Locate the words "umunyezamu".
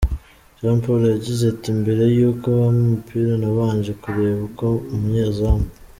4.93-5.67